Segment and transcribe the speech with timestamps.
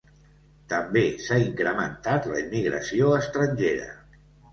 [0.71, 3.91] També s'ha incrementat la immigració estrangera.